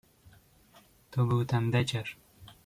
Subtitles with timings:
[1.11, 2.17] "To był tandeciarz."